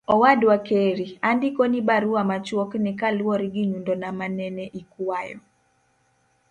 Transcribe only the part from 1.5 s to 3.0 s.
ni barua machuok ni